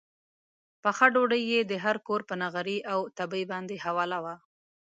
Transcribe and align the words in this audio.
پخه 0.83 1.07
ډوډۍ 1.13 1.43
یې 1.51 1.59
د 1.65 1.73
هر 1.83 1.95
کور 2.07 2.21
پر 2.29 2.35
نغري 2.43 2.77
او 2.91 2.99
تبۍ 3.17 3.43
باندې 3.51 3.75
حواله 3.85 4.19
وه. 4.23 4.35